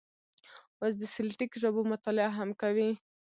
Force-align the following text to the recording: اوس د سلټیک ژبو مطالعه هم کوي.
اوس 0.81 0.93
د 1.01 1.03
سلټیک 1.13 1.51
ژبو 1.61 1.81
مطالعه 1.91 2.31
هم 2.37 2.49
کوي. 2.61 2.89